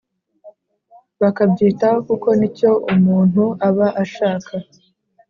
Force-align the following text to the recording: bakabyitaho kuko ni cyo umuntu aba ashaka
bakabyitaho 1.21 1.97
kuko 2.07 2.27
ni 2.39 2.49
cyo 2.57 2.71
umuntu 2.93 3.43
aba 3.67 3.87
ashaka 4.03 4.53